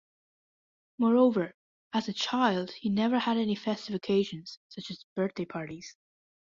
[0.97, 1.53] Moreover,
[1.93, 5.95] as a child, he never had any festive occasions, such as birthday parties.